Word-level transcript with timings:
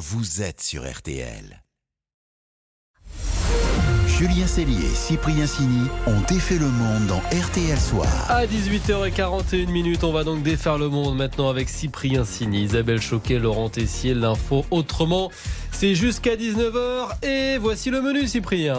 vous 0.00 0.40
êtes 0.40 0.62
sur 0.62 0.90
RTL. 0.90 1.62
Julien 4.06 4.46
Cellier 4.46 4.86
et 4.86 4.94
Cyprien 4.94 5.46
Sini 5.46 5.88
ont 6.06 6.20
défait 6.26 6.56
le 6.56 6.68
monde 6.68 7.06
dans 7.06 7.18
RTL 7.18 7.78
Soir. 7.78 8.08
À 8.30 8.46
18h41 8.46 9.70
minutes, 9.70 10.02
on 10.02 10.12
va 10.12 10.24
donc 10.24 10.42
défaire 10.42 10.78
le 10.78 10.88
monde 10.88 11.18
maintenant 11.18 11.50
avec 11.50 11.68
Cyprien 11.68 12.24
Sini, 12.24 12.62
Isabelle 12.62 13.02
Choquet, 13.02 13.38
Laurent 13.38 13.68
Tessier, 13.68 14.14
l'info 14.14 14.64
autrement. 14.70 15.30
C'est 15.70 15.94
jusqu'à 15.94 16.34
19h 16.34 17.22
et 17.22 17.58
voici 17.58 17.90
le 17.90 18.00
menu 18.00 18.26
Cyprien. 18.26 18.78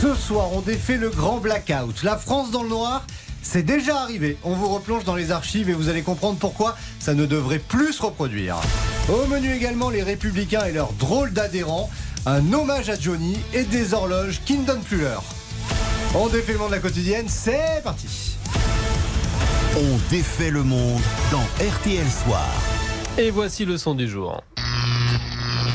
Ce 0.00 0.14
soir, 0.14 0.48
on 0.54 0.62
défait 0.62 0.96
le 0.96 1.10
grand 1.10 1.36
blackout. 1.36 2.02
La 2.02 2.16
France 2.16 2.50
dans 2.50 2.62
le 2.62 2.70
noir, 2.70 3.04
c'est 3.42 3.62
déjà 3.62 4.00
arrivé. 4.00 4.36
On 4.44 4.54
vous 4.54 4.68
replonge 4.68 5.04
dans 5.04 5.14
les 5.14 5.32
archives 5.32 5.68
et 5.70 5.72
vous 5.72 5.88
allez 5.88 6.02
comprendre 6.02 6.38
pourquoi 6.38 6.76
ça 6.98 7.14
ne 7.14 7.26
devrait 7.26 7.58
plus 7.58 7.92
se 7.92 8.02
reproduire. 8.02 8.56
Au 9.08 9.26
menu 9.26 9.52
également, 9.52 9.90
les 9.90 10.02
républicains 10.02 10.64
et 10.64 10.72
leurs 10.72 10.92
drôles 10.92 11.32
d'adhérents 11.32 11.90
un 12.26 12.52
hommage 12.52 12.90
à 12.90 12.98
Johnny 12.98 13.38
et 13.54 13.64
des 13.64 13.94
horloges 13.94 14.40
qui 14.44 14.58
ne 14.58 14.64
donnent 14.64 14.82
plus 14.82 14.98
l'heure. 14.98 15.24
On 16.14 16.28
défait 16.28 16.52
le 16.52 16.58
monde 16.58 16.70
de 16.70 16.74
la 16.74 16.80
quotidienne, 16.80 17.26
c'est 17.28 17.82
parti. 17.82 18.36
On 19.76 20.10
défait 20.10 20.50
le 20.50 20.62
monde 20.62 21.00
dans 21.30 21.44
RTL 21.64 22.06
Soir. 22.10 22.48
Et 23.16 23.30
voici 23.30 23.64
le 23.64 23.78
son 23.78 23.94
du 23.94 24.08
jour. 24.08 24.42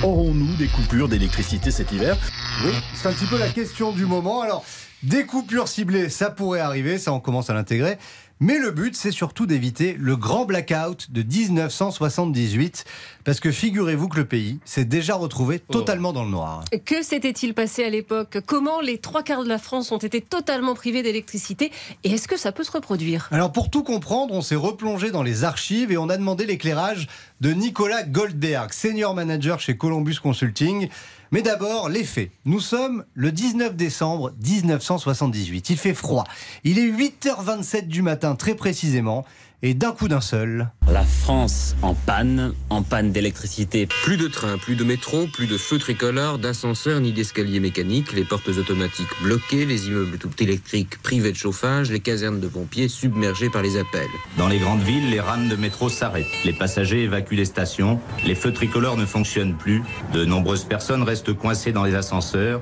Aurons-nous 0.05 0.55
des 0.57 0.67
coupures 0.67 1.07
d'électricité 1.09 1.71
cet 1.71 1.91
hiver? 1.91 2.15
Oui, 2.63 2.71
c'est 2.93 3.07
un 3.07 3.11
petit 3.11 3.25
peu 3.25 3.39
la 3.39 3.49
question 3.49 3.91
du 3.91 4.05
moment. 4.05 4.41
Alors, 4.41 4.63
des 5.01 5.25
coupures 5.25 5.67
ciblées, 5.67 6.09
ça 6.09 6.29
pourrait 6.29 6.59
arriver, 6.59 6.99
ça 6.99 7.11
on 7.11 7.19
commence 7.19 7.49
à 7.49 7.55
l'intégrer. 7.55 7.97
Mais 8.41 8.59
le 8.59 8.71
but, 8.71 8.97
c'est 8.97 9.11
surtout 9.11 9.45
d'éviter 9.45 9.95
le 9.97 10.17
grand 10.17 10.43
blackout 10.43 11.09
de 11.09 11.23
1978, 11.23 12.83
parce 13.23 13.39
que 13.39 13.49
figurez-vous 13.49 14.09
que 14.09 14.17
le 14.17 14.25
pays 14.25 14.59
s'est 14.65 14.83
déjà 14.83 15.15
retrouvé 15.15 15.61
Oh. 15.69 15.71
totalement 15.73 16.11
dans 16.11 16.25
le 16.25 16.31
noir. 16.31 16.65
Que 16.83 17.01
s'était-il 17.01 17.53
passé 17.53 17.85
à 17.85 17.89
l'époque? 17.89 18.39
Comment 18.45 18.81
les 18.81 18.97
trois 18.97 19.23
quarts 19.23 19.45
de 19.45 19.47
la 19.49 19.57
France 19.57 19.93
ont 19.93 19.97
été 19.99 20.19
totalement 20.19 20.75
privés 20.75 21.01
d'électricité? 21.01 21.71
Et 22.03 22.11
est-ce 22.11 22.27
que 22.27 22.35
ça 22.37 22.51
peut 22.51 22.65
se 22.65 22.71
reproduire? 22.73 23.29
Alors 23.31 23.53
pour 23.53 23.69
tout 23.71 23.83
comprendre, 23.83 24.33
on 24.33 24.41
s'est 24.41 24.55
replongé 24.55 25.11
dans 25.11 25.23
les 25.23 25.45
archives 25.45 25.93
et 25.93 25.97
on 25.97 26.09
a 26.09 26.17
demandé 26.17 26.45
l'éclairage 26.45 27.07
de 27.41 27.51
Nicolas 27.51 28.03
Goldberg, 28.03 28.71
senior 28.71 29.13
manager 29.13 29.59
chez 29.59 29.77
Columbus 29.77 30.17
Consulting. 30.21 30.87
Mais 31.31 31.41
d'abord, 31.41 31.89
les 31.89 32.03
faits. 32.03 32.31
Nous 32.45 32.59
sommes 32.59 33.03
le 33.13 33.31
19 33.31 33.75
décembre 33.75 34.31
1978. 34.41 35.69
Il 35.69 35.77
fait 35.77 35.93
froid. 35.93 36.23
Il 36.63 36.79
est 36.79 36.89
8h27 36.89 37.87
du 37.87 38.01
matin, 38.01 38.35
très 38.35 38.55
précisément. 38.55 39.25
Et 39.63 39.73
d'un 39.73 39.91
coup 39.93 40.07
d'un 40.07 40.21
seul, 40.21 40.69
La 40.91 41.03
France 41.03 41.75
en 41.81 41.95
panne, 41.95 42.53
en 42.69 42.83
panne 42.83 43.11
d'électricité. 43.11 43.87
Plus 44.03 44.17
de 44.17 44.27
trains, 44.27 44.57
plus 44.57 44.75
de 44.75 44.83
métro, 44.83 45.25
plus 45.27 45.47
de 45.47 45.57
feux 45.57 45.79
tricolores, 45.79 46.37
d'ascenseurs 46.37 46.99
ni 46.99 47.13
d'escaliers 47.13 47.59
mécaniques, 47.59 48.13
les 48.13 48.25
portes 48.25 48.47
automatiques 48.49 49.09
bloquées, 49.23 49.65
les 49.65 49.87
immeubles 49.87 50.17
tout 50.17 50.31
électriques 50.39 51.01
privés 51.01 51.31
de 51.31 51.37
chauffage, 51.37 51.89
les 51.89 51.99
casernes 51.99 52.39
de 52.39 52.47
pompiers 52.47 52.89
submergées 52.89 53.49
par 53.49 53.61
les 53.61 53.77
appels. 53.77 54.09
Dans 54.37 54.47
les 54.47 54.59
grandes 54.59 54.83
villes, 54.83 55.09
les 55.09 55.19
rames 55.19 55.47
de 55.47 55.55
métro 55.55 55.89
s'arrêtent. 55.89 56.25
Les 56.43 56.53
passagers 56.53 57.03
évacuent 57.03 57.35
les 57.35 57.45
stations. 57.45 57.99
Les 58.25 58.35
feux 58.35 58.53
tricolores 58.53 58.97
ne 58.97 59.05
fonctionnent 59.05 59.55
plus. 59.55 59.81
De 60.13 60.25
nombreuses 60.25 60.65
personnes 60.65 61.03
restent 61.03 61.33
coincées 61.33 61.71
dans 61.71 61.83
les 61.83 61.95
ascenseurs, 61.95 62.61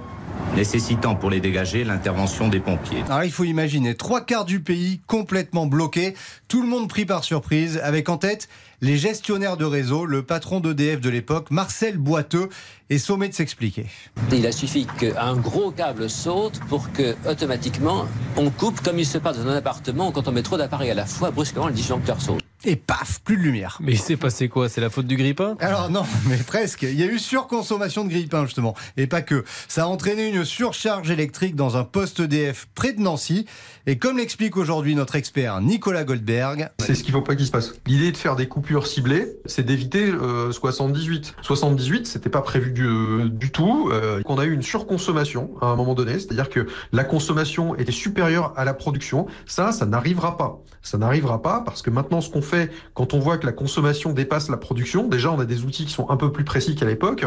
nécessitant 0.56 1.16
pour 1.16 1.30
les 1.30 1.40
dégager 1.40 1.84
l'intervention 1.84 2.48
des 2.48 2.60
pompiers. 2.60 3.04
alors 3.08 3.24
il 3.24 3.32
faut 3.32 3.44
imaginer 3.44 3.96
trois 3.96 4.22
quarts 4.22 4.46
du 4.46 4.60
pays 4.60 5.02
complètement 5.08 5.66
bloqué, 5.66 6.14
tout 6.48 6.62
le 6.62 6.68
monde 6.68 6.88
pris 6.88 7.06
par 7.06 7.24
surprise, 7.24 7.80
avec 7.84 8.10
en 8.10 8.18
tête 8.18 8.48
les 8.82 8.98
gestionnaires 8.98 9.56
de 9.58 9.66
réseau, 9.66 10.06
le 10.06 10.24
patron 10.24 10.60
d'EDF 10.60 11.00
de 11.00 11.10
l'époque, 11.10 11.52
Marcel 11.52 11.98
Boiteux, 11.98 12.50
est 12.90 12.98
sommé 12.98 13.30
de 13.30 13.34
s'expliquer. 13.34 13.86
Il 14.32 14.46
a 14.46 14.52
suffi 14.52 14.86
qu'un 15.00 15.38
gros 15.38 15.72
câble 15.72 16.10
saute 16.10 16.60
pour 16.68 16.92
que 16.92 17.16
automatiquement 17.28 18.06
on 18.36 18.50
coupe 18.50 18.82
comme 18.82 19.00
il 19.00 19.06
se 19.06 19.18
passe 19.18 19.40
dans 19.40 19.48
un 19.48 19.56
appartement 19.56 20.12
quand 20.12 20.28
on 20.28 20.32
met 20.34 20.44
trop 20.44 20.58
d'appareils 20.58 20.92
à 20.92 20.96
la 20.96 21.06
fois, 21.06 21.32
brusquement 21.32 21.68
le 21.68 21.74
disjoncteur 21.74 22.20
saute. 22.22 22.43
Et 22.66 22.78
paf, 22.78 23.20
plus 23.26 23.36
de 23.36 23.42
lumière. 23.42 23.78
Mais 23.82 23.92
il 23.92 24.00
s'est 24.00 24.16
passé 24.16 24.48
quoi? 24.48 24.70
C'est 24.70 24.80
la 24.80 24.90
faute 24.90 25.06
du 25.06 25.18
grippin 25.18 25.58
Alors 25.60 25.90
non, 25.90 26.04
mais 26.28 26.38
presque. 26.38 26.84
Il 26.84 26.98
y 26.98 27.04
a 27.04 27.08
eu 27.08 27.20
surconsommation 27.20 28.06
de 28.06 28.10
grille-pain 28.10 28.46
justement. 28.46 28.74
Et 28.96 29.06
pas 29.06 29.22
que. 29.22 29.44
Ça 29.68 29.84
a 29.84 29.88
entraîné 29.88 30.30
une 30.30 30.46
surcharge 30.46 31.12
électrique 31.12 31.56
dans 31.56 31.76
un 31.76 31.84
poste 31.84 32.22
EDF 32.22 32.68
près 32.74 32.94
de 32.94 33.02
Nancy. 33.02 33.46
Et 33.86 33.98
comme 33.98 34.18
l'explique 34.18 34.56
aujourd'hui 34.56 34.96
notre 34.96 35.16
expert 35.16 35.60
Nicolas 35.60 36.06
Goldberg, 36.06 36.70
C'est 36.80 36.96
ce 36.96 37.04
qu'il 37.04 37.12
faut 37.12 37.22
pas 37.22 37.36
qu'il 37.36 37.46
se 37.46 37.52
passe. 37.52 37.74
L'idée 37.86 38.14
de 38.14 38.18
faire 38.18 38.38
des 38.38 38.48
coupures 38.48 38.88
ciblées, 38.88 39.34
c'est 39.46 39.66
d'éviter 39.66 40.06
euh, 40.10 40.54
78. 40.54 41.36
78, 41.42 42.08
c'était 42.08 42.30
pas 42.30 42.42
prévu 42.42 42.72
du, 42.72 42.86
euh, 42.86 43.28
du 43.28 43.52
tout. 43.52 43.90
Euh, 43.92 44.22
on 44.26 44.38
a 44.38 44.46
eu 44.46 44.54
une 44.54 44.62
surconsommation 44.62 45.52
à 45.60 45.66
un 45.66 45.76
moment 45.76 45.96
donné, 45.96 46.14
c'est-à-dire 46.14 46.50
que 46.50 46.66
la 46.94 47.04
consommation 47.04 47.76
était 47.76 47.92
supérieure 47.92 48.54
à 48.56 48.64
la 48.64 48.74
production. 48.74 49.28
Ça, 49.46 49.74
ça 49.74 49.86
n'arrivera 49.86 50.38
pas. 50.38 50.62
Ça 50.82 50.98
n'arrivera 50.98 51.42
pas 51.42 51.62
parce 51.66 51.82
que 51.82 51.90
maintenant, 51.90 52.22
ce 52.22 52.30
qu'on 52.30 52.42
fait 52.42 52.53
quand 52.94 53.14
on 53.14 53.20
voit 53.20 53.38
que 53.38 53.46
la 53.46 53.52
consommation 53.52 54.14
dépasse 54.14 54.50
la 54.50 54.58
production, 54.58 55.08
déjà, 55.08 55.32
on 55.32 55.40
a 55.40 55.46
des 55.46 55.64
outils 55.64 55.86
qui 55.86 55.92
sont 55.92 56.10
un 56.10 56.18
peu 56.18 56.32
plus 56.32 56.44
précis 56.44 56.76
qu'à 56.76 56.86
l'époque. 56.86 57.26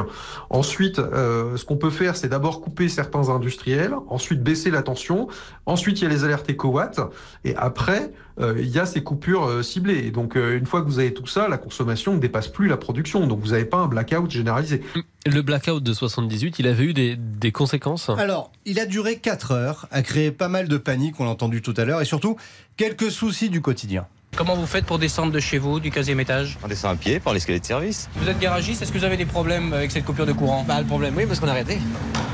Ensuite, 0.51 0.99
euh, 0.99 1.57
ce 1.57 1.65
qu'on 1.65 1.77
peut 1.77 1.91
faire, 1.91 2.17
c'est 2.17 2.29
d'abord 2.29 2.61
couper 2.61 2.89
certains 2.89 3.29
industriels, 3.29 3.95
ensuite 4.09 4.43
baisser 4.43 4.71
la 4.71 4.83
tension, 4.83 5.29
ensuite 5.67 6.01
il 6.01 6.05
y 6.05 6.07
a 6.07 6.11
les 6.11 6.25
alertes 6.25 6.49
éco-watts, 6.49 7.01
et 7.45 7.55
après, 7.57 8.13
euh, 8.39 8.55
il 8.59 8.69
y 8.69 8.79
a 8.79 8.85
ces 8.85 9.03
coupures 9.03 9.45
euh, 9.45 9.63
ciblées. 9.63 10.07
Et 10.07 10.11
donc, 10.11 10.37
euh, 10.37 10.59
une 10.59 10.67
fois 10.67 10.83
que 10.83 10.87
vous 10.87 10.99
avez 10.99 11.15
tout 11.15 11.27
ça, 11.27 11.49
la 11.49 11.57
consommation 11.57 12.15
ne 12.15 12.19
dépasse 12.19 12.49
plus 12.49 12.69
la 12.69 12.77
production. 12.77 13.27
Donc, 13.27 13.41
vous 13.41 13.51
n'avez 13.53 13.65
pas 13.65 13.79
un 13.79 13.87
blackout 13.87 14.31
généralisé. 14.31 14.83
Le 15.25 15.41
blackout 15.41 15.83
de 15.83 15.93
78, 15.93 16.59
il 16.59 16.67
avait 16.67 16.85
eu 16.85 16.93
des, 16.93 17.17
des 17.17 17.51
conséquences? 17.51 18.11
Alors, 18.11 18.53
il 18.67 18.79
a 18.79 18.87
duré 18.87 19.17
4 19.19 19.53
heures, 19.53 19.87
a 19.91 20.03
créé 20.03 20.31
pas 20.31 20.49
mal 20.49 20.69
de 20.69 20.77
panique, 20.77 21.19
on 21.19 21.25
l'a 21.25 21.31
entendu 21.31 21.63
tout 21.63 21.75
à 21.77 21.85
l'heure, 21.85 22.03
et 22.03 22.05
surtout 22.05 22.37
quelques 22.77 23.11
soucis 23.11 23.49
du 23.49 23.63
quotidien. 23.63 24.07
Comment 24.37 24.55
vous 24.55 24.67
faites 24.67 24.85
pour 24.85 24.99
descendre 24.99 25.33
de 25.33 25.41
chez 25.41 25.57
vous, 25.57 25.81
du 25.81 25.91
15e 25.91 26.21
étage 26.21 26.59
On 26.63 26.69
descend 26.69 26.93
à 26.93 26.97
pied 26.97 27.21
par 27.21 27.33
l'escalier 27.33 27.59
de 27.59 27.65
service. 27.65 28.11
Vous 28.17 28.29
êtes 28.29 28.39
garagiste, 28.39 28.83
est-ce 28.83 28.93
que 28.93 28.99
vous 28.99 29.05
avez 29.05 29.17
des 29.17 29.25
problèmes 29.25 29.73
avec 29.73 29.91
cette 29.91 30.05
coupure 30.05 30.27
de 30.27 30.33
courant? 30.33 30.63
Bah, 30.63 30.79
le 30.79 30.87
problème, 30.87 31.15
oui, 31.17 31.25
parce 31.25 31.41
qu'on 31.41 31.49
a 31.49 31.53
arrêté. 31.53 31.79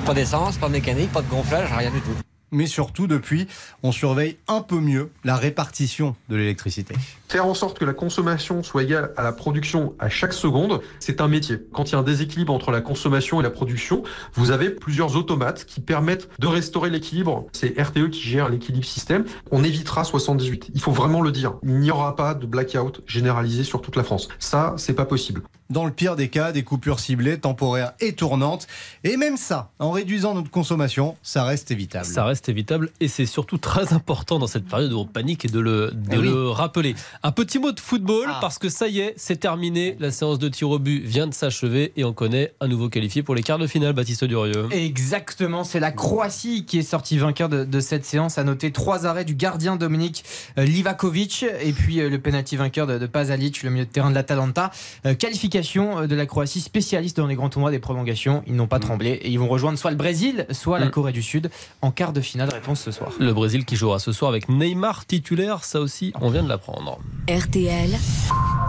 Pas 0.04 0.12
d'essence, 0.12 0.56
pas 0.58 0.66
de 0.66 0.72
mécanique, 0.72 1.12
pas 1.12 1.22
de 1.22 1.28
gonflage, 1.28 1.68
rien 1.72 1.92
du 1.92 2.00
tout. 2.00 2.16
Mais 2.52 2.66
surtout, 2.66 3.06
depuis, 3.06 3.48
on 3.82 3.92
surveille 3.92 4.36
un 4.46 4.60
peu 4.60 4.78
mieux 4.78 5.10
la 5.24 5.36
répartition 5.36 6.14
de 6.28 6.36
l'électricité. 6.36 6.94
Faire 7.28 7.46
en 7.46 7.54
sorte 7.54 7.78
que 7.78 7.84
la 7.86 7.94
consommation 7.94 8.62
soit 8.62 8.82
égale 8.82 9.12
à 9.16 9.22
la 9.22 9.32
production 9.32 9.94
à 9.98 10.10
chaque 10.10 10.34
seconde, 10.34 10.82
c'est 11.00 11.22
un 11.22 11.28
métier. 11.28 11.56
Quand 11.72 11.88
il 11.88 11.92
y 11.92 11.94
a 11.94 11.98
un 11.98 12.02
déséquilibre 12.02 12.52
entre 12.52 12.70
la 12.70 12.82
consommation 12.82 13.40
et 13.40 13.42
la 13.42 13.50
production, 13.50 14.02
vous 14.34 14.50
avez 14.50 14.68
plusieurs 14.68 15.16
automates 15.16 15.64
qui 15.64 15.80
permettent 15.80 16.28
de 16.38 16.46
restaurer 16.46 16.90
l'équilibre. 16.90 17.46
C'est 17.52 17.80
RTE 17.80 18.10
qui 18.10 18.20
gère 18.20 18.50
l'équilibre 18.50 18.84
système. 18.84 19.24
On 19.50 19.64
évitera 19.64 20.04
78. 20.04 20.70
Il 20.74 20.80
faut 20.80 20.92
vraiment 20.92 21.22
le 21.22 21.32
dire. 21.32 21.54
Il 21.62 21.78
n'y 21.78 21.90
aura 21.90 22.16
pas 22.16 22.34
de 22.34 22.44
blackout 22.44 23.02
généralisé 23.06 23.64
sur 23.64 23.80
toute 23.80 23.96
la 23.96 24.04
France. 24.04 24.28
Ça, 24.38 24.74
c'est 24.76 24.94
pas 24.94 25.06
possible. 25.06 25.42
Dans 25.70 25.84
le 25.86 25.92
pire 25.92 26.16
des 26.16 26.28
cas, 26.28 26.52
des 26.52 26.62
coupures 26.64 27.00
ciblées, 27.00 27.38
temporaires 27.38 27.92
et 28.00 28.12
tournantes. 28.12 28.66
Et 29.04 29.16
même 29.16 29.36
ça, 29.36 29.70
en 29.78 29.90
réduisant 29.90 30.34
notre 30.34 30.50
consommation, 30.50 31.16
ça 31.22 31.44
reste 31.44 31.70
évitable. 31.70 32.04
Ça 32.04 32.24
reste 32.24 32.48
évitable 32.48 32.90
et 33.00 33.08
c'est 33.08 33.26
surtout 33.26 33.56
très 33.58 33.92
important 33.94 34.38
dans 34.38 34.46
cette 34.46 34.66
période 34.66 34.92
où 34.92 34.98
on 34.98 35.06
panique 35.06 35.44
et 35.44 35.48
de 35.48 35.60
le, 35.60 35.90
de 35.92 36.08
Eh 36.12 36.18
oui. 36.18 36.24
le 36.28 36.48
rappeler. 36.50 36.94
Un 37.22 37.32
petit 37.32 37.58
mot 37.58 37.72
de 37.72 37.80
football 37.80 38.26
Ah. 38.28 38.38
parce 38.40 38.58
que 38.58 38.68
ça 38.68 38.88
y 38.88 39.00
est, 39.00 39.14
c'est 39.16 39.36
terminé. 39.40 39.96
La 39.98 40.10
séance 40.10 40.38
de 40.38 40.48
tir 40.48 40.68
au 40.70 40.78
but 40.78 41.00
vient 41.04 41.26
de 41.26 41.34
s'achever 41.34 41.92
et 41.96 42.04
on 42.04 42.12
connaît 42.12 42.52
un 42.60 42.68
nouveau 42.68 42.88
qualifié 42.88 43.22
pour 43.22 43.34
les 43.34 43.42
quarts 43.42 43.58
de 43.58 43.66
finale, 43.66 43.92
Baptiste 43.94 44.24
Durieux. 44.24 44.68
Exactement, 44.72 45.64
c'est 45.64 45.80
la 45.80 45.90
Croatie 45.92 46.64
qui 46.66 46.78
est 46.78 46.82
sortie 46.82 47.18
vainqueur 47.18 47.48
de, 47.48 47.64
de 47.64 47.80
cette 47.80 48.04
séance. 48.04 48.38
À 48.38 48.44
noter 48.44 48.72
trois 48.72 49.06
arrêts 49.06 49.24
du 49.24 49.34
gardien 49.34 49.76
Dominik 49.76 50.24
euh, 50.58 50.64
Livakovic 50.64 51.44
et 51.62 51.72
puis 51.72 52.00
euh, 52.00 52.08
le 52.10 52.18
penalty 52.20 52.56
vainqueur 52.56 52.86
de, 52.86 52.98
de 52.98 53.06
Pazalic, 53.06 53.62
le 53.62 53.70
milieu 53.70 53.84
de 53.86 53.90
terrain 53.90 54.10
de 54.10 54.14
l'Atalanta. 54.14 54.70
Euh, 55.06 55.14
qualification 55.52 56.00
euh, 56.00 56.06
de 56.06 56.14
la 56.14 56.26
Croatie, 56.26 56.60
spécialiste 56.60 57.16
dans 57.18 57.26
les 57.26 57.34
grands 57.34 57.48
tournois 57.48 57.70
des 57.70 57.78
prolongations. 57.78 58.42
Ils 58.46 58.56
n'ont 58.56 58.66
pas 58.66 58.78
tremblé 58.78 59.10
et 59.10 59.28
ils 59.28 59.38
vont 59.38 59.48
rejoindre 59.48 59.78
soit 59.78 59.90
le 59.90 59.96
Brésil, 59.96 60.46
soit 60.50 60.78
la 60.78 60.86
Mm. 60.86 60.90
Corée 60.90 61.12
du 61.12 61.22
Sud 61.22 61.50
en 61.80 61.90
quart 61.90 62.12
de 62.12 62.20
finale. 62.20 62.48
Réponse 62.52 62.80
ce 62.80 62.90
soir. 62.90 63.10
Le 63.18 63.32
Brésil 63.32 63.64
qui 63.64 63.76
jouera 63.76 63.98
ce 63.98 64.12
soir 64.12 64.30
avec 64.30 64.48
Neymar 64.48 65.06
titulaire, 65.06 65.64
ça 65.64 65.80
aussi, 65.80 66.12
on 66.20 66.30
vient 66.30 66.42
de 66.42 66.48
l'apprendre. 66.48 66.98
RTL, 67.28 67.90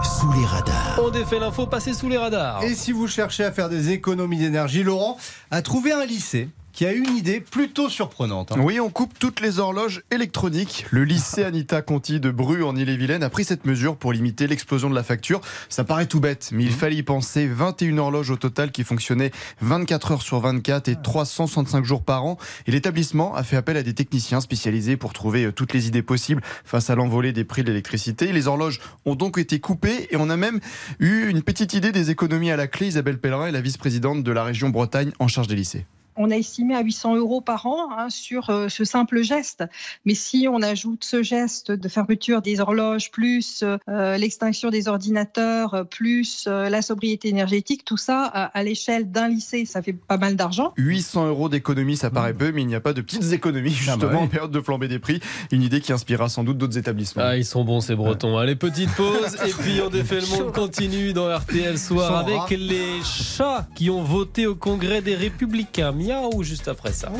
sous 0.02 0.32
les 0.32 0.46
radars. 0.46 1.00
On 1.02 1.10
défait 1.10 1.38
l'info, 1.38 1.66
passez 1.66 1.94
sous 1.94 2.08
les 2.08 2.18
radars. 2.18 2.62
Et 2.62 2.74
si 2.74 2.92
vous 2.92 3.08
cherchez 3.08 3.44
à 3.44 3.52
faire 3.52 3.68
des 3.68 3.90
économies 3.90 4.38
d'énergie, 4.38 4.82
Laurent 4.82 5.18
a 5.50 5.62
trouvé 5.62 5.92
un 5.92 6.04
lycée 6.04 6.48
qui 6.74 6.84
a 6.84 6.92
une 6.92 7.16
idée 7.16 7.40
plutôt 7.40 7.88
surprenante. 7.88 8.50
hein. 8.52 8.60
Oui, 8.60 8.80
on 8.80 8.90
coupe 8.90 9.16
toutes 9.18 9.40
les 9.40 9.60
horloges 9.60 10.02
électroniques. 10.10 10.86
Le 10.90 11.04
lycée 11.04 11.44
Anita 11.44 11.82
Conti 11.82 12.18
de 12.18 12.32
Bru 12.32 12.64
en 12.64 12.74
Ille-et-Vilaine 12.74 13.22
a 13.22 13.30
pris 13.30 13.44
cette 13.44 13.64
mesure 13.64 13.96
pour 13.96 14.12
limiter 14.12 14.48
l'explosion 14.48 14.90
de 14.90 14.94
la 14.96 15.04
facture. 15.04 15.40
Ça 15.68 15.84
paraît 15.84 16.06
tout 16.06 16.18
bête, 16.18 16.50
mais 16.52 16.64
il 16.64 16.72
fallait 16.72 16.96
y 16.96 17.02
penser. 17.04 17.46
21 17.46 17.98
horloges 17.98 18.30
au 18.30 18.36
total 18.36 18.72
qui 18.72 18.82
fonctionnaient 18.82 19.30
24 19.60 20.12
heures 20.12 20.22
sur 20.22 20.40
24 20.40 20.88
et 20.88 20.96
365 21.00 21.84
jours 21.84 22.02
par 22.02 22.24
an. 22.24 22.38
Et 22.66 22.72
l'établissement 22.72 23.36
a 23.36 23.44
fait 23.44 23.56
appel 23.56 23.76
à 23.76 23.84
des 23.84 23.94
techniciens 23.94 24.40
spécialisés 24.40 24.96
pour 24.96 25.12
trouver 25.12 25.44
euh, 25.44 25.52
toutes 25.52 25.72
les 25.72 25.86
idées 25.86 26.02
possibles 26.02 26.42
face 26.64 26.90
à 26.90 26.96
l'envolée 26.96 27.32
des 27.32 27.44
prix 27.44 27.62
de 27.62 27.68
l'électricité. 27.68 28.32
Les 28.32 28.48
horloges 28.48 28.80
ont 29.04 29.14
donc 29.14 29.38
été 29.38 29.60
coupées 29.60 30.08
et 30.10 30.16
on 30.16 30.28
a 30.28 30.36
même 30.36 30.58
eu 30.98 31.28
une 31.28 31.42
petite 31.42 31.72
idée 31.74 31.92
des 31.92 32.10
économies 32.10 32.50
à 32.50 32.56
la 32.56 32.66
clé. 32.66 32.88
Isabelle 32.88 33.18
Pellerin 33.18 33.46
est 33.46 33.52
la 33.52 33.60
vice-présidente 33.60 34.24
de 34.24 34.32
la 34.32 34.42
région 34.42 34.70
Bretagne 34.70 35.12
en 35.20 35.28
charge 35.28 35.46
des 35.46 35.54
lycées. 35.54 35.86
On 36.16 36.30
a 36.30 36.36
estimé 36.36 36.74
à 36.74 36.82
800 36.82 37.16
euros 37.16 37.40
par 37.40 37.66
an 37.66 37.90
hein, 37.96 38.10
sur 38.10 38.50
euh, 38.50 38.68
ce 38.68 38.84
simple 38.84 39.22
geste. 39.22 39.64
Mais 40.04 40.14
si 40.14 40.46
on 40.50 40.62
ajoute 40.62 41.04
ce 41.04 41.22
geste 41.22 41.72
de 41.72 41.88
fermeture 41.88 42.42
des 42.42 42.60
horloges, 42.60 43.10
plus 43.10 43.64
euh, 43.88 44.16
l'extinction 44.16 44.70
des 44.70 44.88
ordinateurs, 44.88 45.74
euh, 45.74 45.84
plus 45.84 46.46
euh, 46.46 46.68
la 46.68 46.82
sobriété 46.82 47.28
énergétique, 47.28 47.84
tout 47.84 47.96
ça, 47.96 48.24
à, 48.24 48.44
à 48.46 48.62
l'échelle 48.62 49.10
d'un 49.10 49.28
lycée, 49.28 49.64
ça 49.64 49.82
fait 49.82 49.92
pas 49.92 50.16
mal 50.16 50.36
d'argent. 50.36 50.72
800 50.76 51.28
euros 51.28 51.48
d'économie, 51.48 51.96
ça 51.96 52.10
paraît 52.10 52.34
peu, 52.34 52.52
mais 52.52 52.62
il 52.62 52.66
n'y 52.66 52.74
a 52.74 52.80
pas 52.80 52.92
de 52.92 53.00
petites 53.00 53.32
économies 53.32 53.70
justement 53.70 53.96
bah 53.98 54.08
oui. 54.12 54.18
en 54.18 54.28
période 54.28 54.50
de 54.50 54.60
flambée 54.60 54.88
des 54.88 54.98
prix. 54.98 55.20
Une 55.52 55.62
idée 55.62 55.80
qui 55.80 55.92
inspirera 55.92 56.28
sans 56.28 56.44
doute 56.44 56.58
d'autres 56.58 56.78
établissements. 56.78 57.22
Ah, 57.24 57.36
ils 57.36 57.44
sont 57.44 57.64
bons 57.64 57.80
ces 57.80 57.94
Bretons. 57.94 58.38
Allez, 58.38 58.56
petite 58.56 58.90
pause 58.94 59.36
et 59.46 59.50
puis 59.50 59.80
on 59.84 59.90
défait 59.90 60.20
le 60.20 60.26
monde 60.26 60.52
continue 60.54 61.12
dans 61.12 61.34
RTL 61.34 61.78
Soir 61.78 62.16
avec 62.16 62.36
rat. 62.36 62.46
les 62.50 63.02
chats 63.02 63.66
qui 63.74 63.90
ont 63.90 64.02
voté 64.02 64.46
au 64.46 64.54
Congrès 64.54 65.02
des 65.02 65.14
Républicains. 65.14 65.92
Miaou 66.04 66.42
juste 66.42 66.68
après 66.68 66.92
ça. 66.92 67.10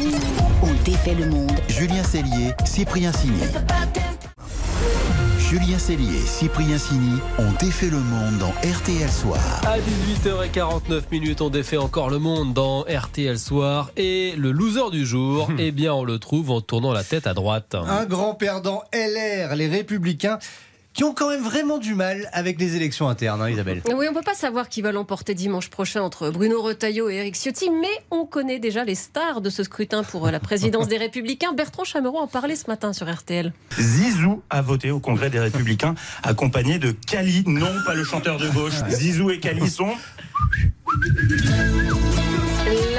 On 0.62 0.84
défait 0.84 1.14
le 1.14 1.26
monde. 1.30 1.58
Julien 1.68 2.02
Cellier, 2.02 2.52
Cyprien 2.66 3.12
Sini. 3.12 3.40
Julien 5.38 5.78
Cellier 5.78 6.18
et 6.18 6.26
Cyprien 6.26 6.76
Sini 6.76 7.18
ont 7.38 7.52
défait 7.58 7.88
le 7.88 7.98
monde 7.98 8.38
dans 8.38 8.50
RTL 8.50 9.08
Soir. 9.08 9.40
À 9.64 9.78
18h49 9.78 11.02
minutes, 11.10 11.40
on 11.40 11.48
défait 11.48 11.78
encore 11.78 12.10
le 12.10 12.18
monde 12.18 12.52
dans 12.52 12.82
RTL 12.82 13.38
Soir 13.38 13.90
et 13.96 14.34
le 14.36 14.52
loser 14.52 14.90
du 14.90 15.06
jour, 15.06 15.48
eh 15.58 15.70
bien 15.70 15.94
on 15.94 16.04
le 16.04 16.18
trouve 16.18 16.50
en 16.50 16.60
tournant 16.60 16.92
la 16.92 17.04
tête 17.04 17.26
à 17.26 17.32
droite. 17.32 17.74
Un 17.88 18.04
grand 18.04 18.34
perdant 18.34 18.82
LR, 18.92 19.56
les 19.56 19.68
Républicains, 19.68 20.38
qui 20.94 21.04
ont 21.04 21.12
quand 21.12 21.28
même 21.28 21.42
vraiment 21.42 21.78
du 21.78 21.94
mal 21.94 22.28
avec 22.32 22.58
les 22.58 22.76
élections 22.76 23.08
internes, 23.08 23.42
hein, 23.42 23.50
Isabelle. 23.50 23.82
Oui, 23.94 24.06
on 24.08 24.12
ne 24.12 24.16
peut 24.16 24.24
pas 24.24 24.34
savoir 24.34 24.68
qui 24.68 24.82
va 24.82 24.92
l'emporter 24.92 25.34
dimanche 25.34 25.68
prochain 25.68 26.02
entre 26.02 26.30
Bruno 26.30 26.60
Retailleau 26.62 27.08
et 27.10 27.14
Éric 27.14 27.36
Ciotti, 27.36 27.70
mais 27.70 27.88
on 28.10 28.26
connaît 28.26 28.58
déjà 28.58 28.84
les 28.84 28.94
stars 28.94 29.40
de 29.40 29.50
ce 29.50 29.62
scrutin 29.62 30.02
pour 30.02 30.30
la 30.30 30.40
présidence 30.40 30.88
des 30.88 30.96
Républicains. 30.98 31.52
Bertrand 31.52 31.84
Chameroy 31.84 32.20
en 32.20 32.26
parlait 32.26 32.56
ce 32.56 32.66
matin 32.68 32.92
sur 32.92 33.12
RTL. 33.12 33.52
Zizou 33.78 34.42
a 34.50 34.62
voté 34.62 34.90
au 34.90 35.00
Congrès 35.00 35.30
des 35.30 35.40
Républicains, 35.40 35.94
accompagné 36.22 36.78
de 36.78 36.92
Kali, 36.92 37.44
non 37.46 37.72
pas 37.86 37.94
le 37.94 38.04
chanteur 38.04 38.38
de 38.38 38.48
gauche. 38.48 38.74
Zizou 38.88 39.30
et 39.30 39.40
Kali 39.40 39.68
sont 39.68 39.94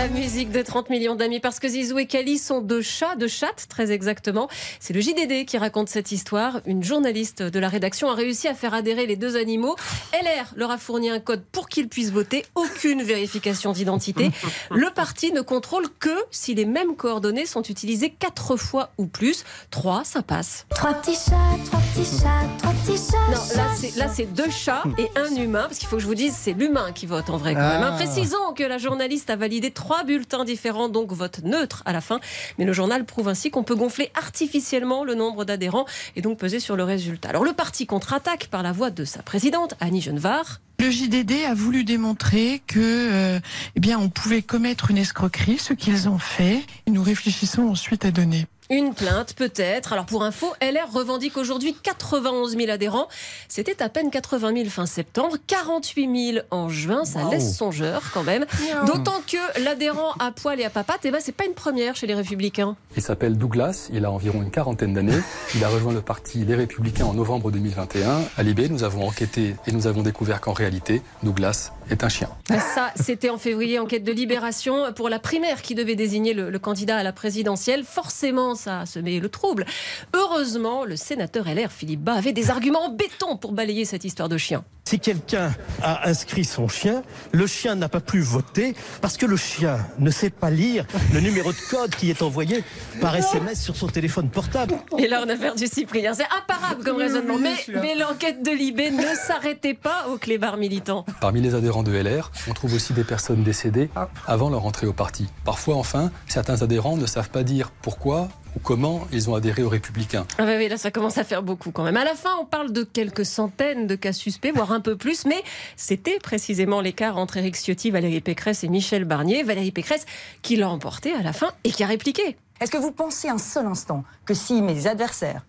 La 0.06 0.12
musique 0.12 0.52
de 0.52 0.62
30 0.62 0.92
millions 0.92 1.16
d'amis, 1.16 1.40
parce 1.40 1.60
que 1.60 1.68
Zizou 1.68 1.98
et 1.98 2.06
Kali 2.06 2.38
sont 2.38 2.62
deux 2.62 2.84
chats, 2.84 3.16
de 3.16 3.26
chattes 3.26 3.66
très 3.68 3.92
exactement. 3.92 4.48
C'est 4.80 4.94
le 4.94 5.02
JDD 5.02 5.48
qui 5.48 5.58
raconte 5.58 5.90
cette 5.90 6.12
histoire. 6.12 6.62
Une 6.68 6.84
journaliste 6.84 7.42
de 7.42 7.58
la 7.58 7.70
rédaction 7.70 8.12
a 8.12 8.14
réussi 8.14 8.48
à 8.48 8.54
faire 8.54 8.76
adhérer 8.76 9.08
les 9.08 9.16
deux 9.16 9.36
animaux. 9.36 9.76
LR 10.14 10.54
leur 10.56 10.70
a 10.70 10.78
fourni 10.78 11.10
un 11.10 11.20
code 11.20 11.44
pour 11.52 11.70
qu'ils 11.70 11.90
puissent 11.90 12.12
voter. 12.12 12.46
Aucune 12.54 13.02
vérification 13.02 13.72
d'identité. 13.72 14.30
Le 14.70 14.92
parti 14.92 15.32
ne 15.32 15.42
contrôle 15.42 15.88
que 16.00 16.16
si 16.30 16.54
les 16.54 16.66
mêmes 16.66 16.96
coordonnées 16.96 17.48
sont 17.48 17.64
utilisées 17.64 18.12
quatre 18.12 18.58
fois 18.58 18.92
ou 19.00 19.08
plus. 19.08 19.44
Trois, 19.72 20.04
ça 20.04 20.22
passe. 20.22 20.68
Trois 20.70 20.94
petits 20.94 21.16
chats, 21.16 21.58
trois 21.66 21.80
petits 21.80 22.22
chats, 22.22 22.48
trois. 22.60 22.75
Non, 22.88 23.42
là 23.56 23.68
c'est 23.76 23.96
là 23.96 24.08
c'est 24.08 24.32
deux 24.32 24.52
chats 24.52 24.84
et 25.00 25.10
un 25.16 25.34
humain 25.36 25.64
parce 25.64 25.80
qu'il 25.80 25.88
faut 25.88 25.96
que 25.96 26.04
je 26.04 26.08
vous 26.08 26.14
dise 26.14 26.36
c'est 26.40 26.54
l'humain 26.54 26.92
qui 26.92 27.08
vote 27.08 27.32
en 27.32 27.38
vrai 27.38 27.56
quand 27.56 27.60
même. 27.60 27.82
Ah. 27.82 27.94
hein. 27.94 27.96
Précisons 27.96 28.54
que 28.56 28.64
la 28.64 28.78
journaliste 28.78 29.32
a 29.32 29.36
validé 29.36 29.72
trois 29.72 30.04
bulletins 30.04 30.46
différents 30.46 30.88
donc 30.88 31.12
vote 31.12 31.40
neutre 31.44 31.82
à 31.86 31.94
la 31.94 32.02
fin. 32.02 32.20
Mais 32.60 32.66
le 32.66 32.74
journal 32.74 33.04
prouve 33.04 33.28
ainsi 33.28 33.50
qu'on 33.50 33.64
peut 33.64 33.74
gonfler 33.74 34.12
artificiellement 34.14 35.04
le 35.04 35.16
nombre 35.16 35.46
d'adhérents 35.46 35.86
et 36.16 36.22
donc 36.22 36.38
peser 36.38 36.60
sur 36.60 36.76
le 36.76 36.84
résultat. 36.84 37.30
Alors 37.30 37.44
le 37.44 37.54
parti 37.54 37.88
contre-attaque 37.88 38.50
par 38.52 38.62
la 38.62 38.72
voix 38.72 38.92
de 38.92 39.04
sa 39.04 39.24
présidente 39.24 39.74
Annie 39.80 40.02
Genevard. 40.02 40.62
Le 40.80 40.92
JDD 40.92 41.46
a 41.50 41.54
voulu 41.56 41.86
démontrer 41.86 42.62
que, 42.68 42.80
euh, 42.80 43.40
eh 43.76 43.80
bien, 43.80 43.98
on 43.98 44.10
pouvait 44.10 44.42
commettre 44.42 44.92
une 44.92 44.98
escroquerie, 44.98 45.58
ce 45.58 45.74
qu'ils 45.74 46.10
ont 46.10 46.20
fait. 46.20 46.62
Et 46.86 46.92
nous 46.92 47.02
réfléchissons 47.02 47.70
ensuite 47.70 48.04
à 48.04 48.12
donner. 48.12 48.46
Une 48.72 48.96
plainte 48.96 49.36
peut-être. 49.36 49.94
Alors 49.94 50.06
pour 50.08 50.24
info, 50.24 50.48
LR 50.60 50.92
revendique 50.92 51.38
aujourd'hui 51.38 51.76
91 51.84 52.58
000 52.58 52.72
adhérents. 52.72 53.08
C'était 53.48 53.82
à 53.84 53.90
peine 53.90 54.10
80 54.10 54.54
000 54.56 54.70
fin 54.70 54.88
septembre, 54.88 55.38
48 55.46 56.32
000 56.34 56.46
en 56.50 56.68
juin. 56.70 57.06
Ça 57.06 57.20
Wow. 57.26 57.32
laisse 57.32 57.56
songeur 57.56 58.02
quand 58.12 58.24
même. 58.24 58.46
D'autant 58.88 59.22
que 59.28 59.64
l'adhérent 59.64 60.14
à 60.20 60.32
poil 60.32 60.60
et 60.60 60.66
à 60.66 60.70
papate, 60.72 61.02
eh 61.04 61.12
ben, 61.12 61.20
c'est 61.22 61.32
pas 61.32 61.46
une 61.46 61.54
première 61.54 61.96
chez 61.96 62.08
les 62.08 62.16
Républicains. 62.16 62.76
Il 62.98 63.04
s'appelle 63.04 63.38
Douglas, 63.38 63.88
il 63.94 64.04
a 64.04 64.10
environ 64.12 64.42
une 64.42 64.50
quarantaine 64.52 64.94
d'années. 64.96 65.20
Il 65.54 65.64
a 65.64 65.70
rejoint 65.70 65.94
le 65.94 66.02
parti 66.02 66.40
Les 66.44 66.56
Républicains 66.56 67.06
en 67.06 67.14
novembre 67.14 67.52
2021. 67.52 68.22
À 68.36 68.44
Libé, 68.44 68.68
nous 68.70 68.84
avons 68.84 69.08
enquêté 69.08 69.56
et 69.68 69.72
nous 69.74 69.86
avons 69.86 70.02
découvert 70.02 70.42
qu'en 70.42 70.54
réalité, 70.54 71.02
Douglas 71.22 71.72
est 71.92 72.04
un 72.04 72.10
chien. 72.10 72.30
Ça, 72.48 72.92
c'était 72.96 73.30
en 73.30 73.38
février, 73.38 73.78
enquête 73.78 74.04
de 74.04 74.12
libération 74.12 74.92
pour 74.96 75.08
la 75.10 75.20
primaire 75.20 75.62
qui 75.62 75.76
devait 75.76 75.96
désigner 75.96 76.34
le, 76.34 76.50
le 76.50 76.60
candidat 76.60 76.98
à 76.98 77.04
la 77.04 77.14
présidentielle. 77.14 77.84
Forcément, 77.84 78.55
ça 78.56 78.86
se 78.86 79.00
met 79.00 79.20
le 79.20 79.30
trouble. 79.30 79.66
Heureusement, 80.14 80.86
le 80.86 80.96
sénateur 80.96 81.46
LR 81.46 81.72
Philippe 81.72 82.02
Bas 82.02 82.14
avait 82.14 82.34
des 82.34 82.50
arguments 82.50 82.86
en 82.86 82.90
béton 82.90 83.38
pour 83.38 83.52
balayer 83.52 83.86
cette 83.86 84.04
histoire 84.04 84.30
de 84.30 84.38
chien. 84.38 84.64
Si 84.88 85.00
quelqu'un 85.00 85.52
a 85.82 86.08
inscrit 86.08 86.46
son 86.46 86.68
chien, 86.68 87.02
le 87.32 87.48
chien 87.48 87.74
n'a 87.74 87.90
pas 87.90 88.02
pu 88.02 88.20
voter 88.20 88.76
parce 89.02 89.18
que 89.18 89.26
le 89.26 89.36
chien 89.36 89.80
ne 89.98 90.12
sait 90.12 90.30
pas 90.30 90.52
lire 90.52 90.86
le 91.12 91.22
numéro 91.22 91.52
de 91.52 91.58
code 91.72 91.90
qui 91.96 92.12
est 92.12 92.22
envoyé 92.22 92.64
par 93.02 93.16
SMS 93.16 93.64
sur 93.64 93.76
son 93.76 93.88
téléphone 93.88 94.30
portable. 94.30 94.76
Et 95.00 95.08
là, 95.08 95.24
on 95.26 95.30
a 95.30 95.38
perdu 95.38 95.66
Cyprien. 95.66 96.14
C'est 96.14 96.26
imparable 96.26 96.84
comme 96.84 96.98
raisonnement. 96.98 97.40
Mais, 97.40 97.56
mais 97.82 97.96
l'enquête 97.96 98.44
de 98.44 98.52
Libé 98.52 98.92
ne 98.92 99.16
s'arrêtait 99.16 99.74
pas 99.74 100.06
au 100.14 100.20
clébard 100.20 100.58
militant. 100.58 101.04
Parmi 101.20 101.42
les 101.42 101.56
adhérents 101.56 101.82
de 101.82 101.92
LR, 101.92 102.32
on 102.48 102.54
trouve 102.54 102.76
aussi 102.76 102.94
des 102.94 103.04
personnes 103.04 103.42
décédées 103.42 103.90
avant 104.28 104.52
leur 104.52 104.68
entrée 104.68 104.86
au 104.86 104.94
parti. 104.94 105.26
Parfois, 105.46 105.78
enfin, 105.78 106.12
certains 106.28 106.62
adhérents 106.62 106.96
ne 106.96 107.08
savent 107.08 107.32
pas 107.32 107.42
dire 107.42 107.72
pourquoi 107.82 108.30
ou 108.56 108.60
comment 108.60 109.06
ils 109.12 109.30
ont 109.30 109.36
adhéré 109.36 109.64
aux 109.64 109.70
Républicains. 109.70 110.26
Ah 110.38 110.46
bah 110.46 110.54
oui, 110.58 110.68
là 110.70 110.78
ça 110.78 110.92
commence 110.92 111.18
à 111.18 111.24
faire 111.24 111.44
beaucoup 111.44 111.72
quand 111.72 111.84
même. 111.84 111.98
À 111.98 112.06
la 112.06 112.16
fin, 112.16 112.30
on 112.40 112.46
parle 112.46 112.72
de 112.72 112.84
quelques 112.84 113.26
centaines 113.26 113.88
de 113.88 113.96
cas 113.96 114.14
suspects, 114.14 114.52
voire 114.54 114.72
un 114.76 114.82
peu 114.82 114.96
plus, 114.96 115.26
mais 115.26 115.44
c'était 115.76 116.20
précisément 116.20 116.82
l'écart 116.82 117.18
entre 117.18 117.38
Éric 117.38 117.56
Ciotti, 117.56 117.90
Valérie 117.90 118.22
Pécresse 118.22 118.64
et 118.64 118.68
Michel 118.68 119.06
Barnier. 119.06 119.42
Valérie 119.44 119.72
Pécresse 119.72 120.06
qui 120.42 120.56
l'a 120.56 120.70
emporté 120.70 121.14
à 121.14 121.22
la 121.22 121.34
fin 121.34 121.52
et 121.64 121.72
qui 121.72 121.84
a 121.84 121.88
répliqué. 121.88 122.38
Est-ce 122.62 122.72
que 122.72 122.78
vous 122.78 122.92
pensez 122.92 123.30
un 123.30 123.38
seul 123.38 123.66
instant 123.66 124.04
que 124.26 124.34
si 124.34 124.62
mes 124.62 124.88
adversaires 124.88 125.46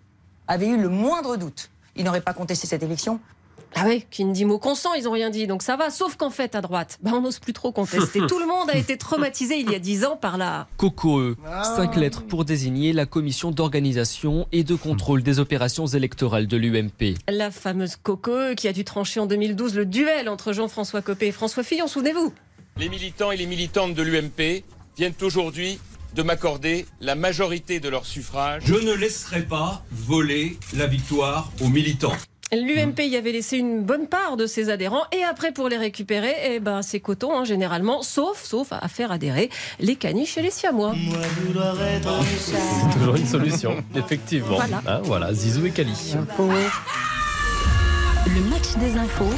avaient 0.48 0.68
eu 0.68 0.78
le 0.78 0.88
moindre 0.88 1.36
doute, 1.36 1.70
ils 1.94 2.04
n'auraient 2.04 2.20
pas 2.20 2.32
contesté 2.32 2.66
cette 2.66 2.82
élection? 2.82 3.20
Ah 3.74 3.84
oui, 3.86 4.06
qui 4.10 4.24
ne 4.24 4.32
dit 4.32 4.44
mot 4.44 4.58
consent, 4.58 4.94
ils 4.94 5.06
ont 5.08 5.12
rien 5.12 5.30
dit, 5.30 5.46
donc 5.46 5.62
ça 5.62 5.76
va. 5.76 5.90
Sauf 5.90 6.16
qu'en 6.16 6.30
fait, 6.30 6.54
à 6.54 6.60
droite, 6.60 6.98
bah, 7.02 7.10
on 7.14 7.20
n'ose 7.20 7.38
plus 7.38 7.52
trop 7.52 7.72
contester. 7.72 8.20
Tout 8.28 8.38
le 8.38 8.46
monde 8.46 8.70
a 8.70 8.76
été 8.76 8.96
traumatisé 8.96 9.56
il 9.58 9.70
y 9.70 9.74
a 9.74 9.78
dix 9.78 10.04
ans 10.04 10.16
par 10.16 10.38
la 10.38 10.66
COCOE, 10.78 11.36
cinq 11.62 11.96
lettres 11.96 12.24
pour 12.26 12.44
désigner 12.44 12.92
la 12.92 13.06
commission 13.06 13.50
d'organisation 13.50 14.48
et 14.52 14.64
de 14.64 14.74
contrôle 14.74 15.22
des 15.22 15.40
opérations 15.40 15.86
électorales 15.86 16.46
de 16.46 16.56
l'UMP. 16.56 17.16
La 17.28 17.50
fameuse 17.50 17.96
Coco 17.96 18.54
qui 18.56 18.68
a 18.68 18.72
dû 18.72 18.84
trancher 18.84 19.20
en 19.20 19.26
2012 19.26 19.74
le 19.74 19.86
duel 19.86 20.28
entre 20.28 20.52
Jean-François 20.52 21.02
Copé 21.02 21.26
et 21.26 21.32
François 21.32 21.62
Fillon, 21.62 21.86
souvenez-vous 21.86 22.32
Les 22.78 22.88
militants 22.88 23.30
et 23.30 23.36
les 23.36 23.46
militantes 23.46 23.94
de 23.94 24.02
l'UMP 24.02 24.64
viennent 24.96 25.14
aujourd'hui 25.20 25.78
de 26.14 26.22
m'accorder 26.22 26.86
la 27.00 27.14
majorité 27.14 27.78
de 27.78 27.90
leurs 27.90 28.06
suffrages. 28.06 28.62
Je 28.64 28.74
ne 28.74 28.92
laisserai 28.94 29.42
pas 29.42 29.84
voler 29.92 30.56
la 30.74 30.86
victoire 30.86 31.52
aux 31.60 31.68
militants. 31.68 32.16
L'UMP 32.52 33.00
y 33.00 33.16
avait 33.16 33.32
laissé 33.32 33.58
une 33.58 33.82
bonne 33.82 34.06
part 34.06 34.36
de 34.36 34.46
ses 34.46 34.70
adhérents 34.70 35.02
et 35.10 35.24
après 35.24 35.50
pour 35.50 35.68
les 35.68 35.76
récupérer, 35.76 36.32
eh 36.44 36.60
ben 36.60 36.80
c'est 36.80 37.00
coton 37.00 37.36
hein, 37.36 37.44
généralement, 37.44 38.02
sauf 38.02 38.44
sauf 38.44 38.68
à 38.70 38.86
faire 38.86 39.10
adhérer 39.10 39.50
les 39.80 39.96
caniches 39.96 40.38
et 40.38 40.42
les 40.42 40.52
siamois. 40.52 40.94
C'est 42.38 42.98
toujours 42.98 43.16
une 43.16 43.26
solution, 43.26 43.82
effectivement. 43.96 44.56
Voilà. 44.56 44.80
Hein, 44.86 45.00
voilà, 45.02 45.34
Zizou 45.34 45.66
et 45.66 45.70
Kali. 45.72 46.14
Le 48.26 48.40
match 48.50 48.76
des 48.78 48.96
infos 48.96 49.34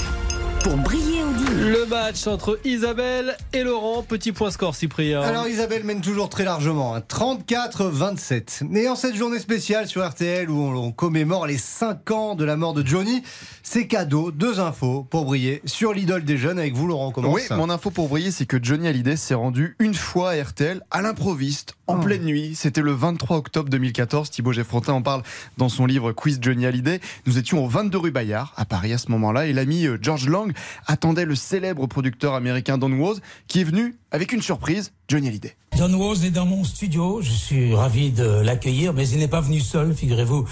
pour 0.63 0.77
briller. 0.77 1.18
Le 1.51 1.87
match 1.87 2.27
entre 2.27 2.61
Isabelle 2.65 3.35
et 3.55 3.63
Laurent. 3.63 4.03
Petit 4.03 4.33
point 4.33 4.51
score, 4.51 4.75
Cyprien. 4.75 5.23
Alors 5.23 5.49
Isabelle 5.49 5.83
mène 5.83 6.03
toujours 6.03 6.29
très 6.29 6.45
largement, 6.45 6.95
hein, 6.95 7.01
34-27. 7.09 8.77
Et 8.77 8.87
en 8.89 8.95
cette 8.97 9.15
journée 9.17 9.39
spéciale 9.39 9.87
sur 9.89 10.07
RTL 10.07 10.51
où 10.51 10.61
on, 10.61 10.75
on 10.77 10.93
commémore 10.93 11.47
les 11.47 11.57
5 11.57 12.11
ans 12.11 12.35
de 12.35 12.45
la 12.45 12.57
mort 12.57 12.75
de 12.75 12.87
Johnny, 12.87 13.23
c'est 13.63 13.87
cadeau, 13.87 14.31
deux 14.31 14.61
infos 14.61 15.07
pour 15.11 15.25
briller 15.25 15.63
sur 15.65 15.95
l'idole 15.95 16.25
des 16.25 16.37
jeunes 16.37 16.59
avec 16.59 16.75
vous 16.75 16.87
Laurent. 16.87 17.13
Comment 17.13 17.33
Oui, 17.33 17.43
mon 17.53 17.71
info 17.71 17.91
pour 17.91 18.09
briller, 18.09 18.31
c'est 18.31 18.47
que 18.47 18.63
Johnny 18.63 18.87
Hallyday 18.87 19.17
s'est 19.17 19.35
rendu 19.35 19.75
une 19.79 19.95
fois 19.95 20.33
à 20.33 20.43
RTL 20.43 20.83
à 20.91 21.01
l'improviste, 21.03 21.75
en 21.87 21.97
Oh. 21.99 22.01
pleine 22.03 22.25
nuit. 22.25 22.55
C'était 22.55 22.83
le 22.83 22.93
23 22.93 23.39
octobre 23.39 23.71
2014. 23.71 24.29
Thibaut 24.31 24.53
Geffrontin 24.53 24.93
en 24.93 25.01
parle 25.03 25.23
dans 25.57 25.71
son 25.71 25.87
livre 25.87 26.13
Quiz 26.13 26.39
Johnny 26.43 26.67
Hallyday. 26.67 27.01
Nous 27.27 27.39
étions 27.39 27.65
au 27.65 27.69
22 27.69 27.97
rue 27.97 28.11
Bayard, 28.11 28.53
à 28.59 28.67
Paris 28.67 28.93
à 28.93 28.99
ce 28.99 29.11
moment-là, 29.13 29.47
et 29.47 29.55
l'ami 29.55 29.87
euh, 29.87 29.97
George 30.03 30.29
Lang 30.29 30.53
attendait 30.87 31.25
le 31.25 31.35
célèbre 31.39 31.87
producteur 31.87 32.35
américain 32.35 32.79
Don 32.79 32.93
Woz, 32.93 33.21
qui 33.47 33.61
est 33.61 33.65
venu 33.65 33.97
avec 34.11 34.33
une 34.33 34.43
surprise, 34.43 34.93
Johnny 35.11 35.29
Hallyday. 35.29 35.57
Don 35.79 35.95
Woz 35.95 36.25
est 36.25 36.31
dans 36.31 36.45
mon 36.45 36.65
studio, 36.65 37.21
je 37.23 37.31
suis 37.31 37.75
ravi 37.75 38.11
de 38.11 38.43
l'accueillir, 38.43 38.93
mais 38.93 39.09
il 39.09 39.19
n'est 39.19 39.29
pas 39.29 39.41
venu 39.41 39.61
seul, 39.61 39.95
figurez-vous 39.95 40.45